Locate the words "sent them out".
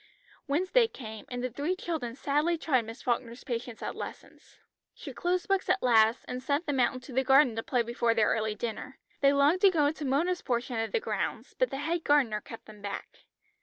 6.41-6.95